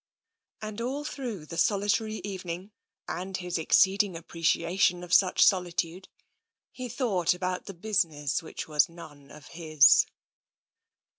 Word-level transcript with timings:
And 0.63 0.81
all 0.81 1.03
through 1.03 1.45
the 1.45 1.59
solitary 1.59 2.21
evening, 2.23 2.71
and 3.07 3.37
his 3.37 3.59
exceeding 3.59 4.17
appreciation 4.17 5.03
of 5.03 5.13
such 5.13 5.45
solitude, 5.45 6.07
he 6.71 6.89
thought 6.89 7.35
about 7.35 7.65
the 7.67 7.75
business 7.75 8.41
which 8.41 8.67
was 8.67 8.89
none 8.89 9.29
of 9.29 9.49
his. 9.49 10.07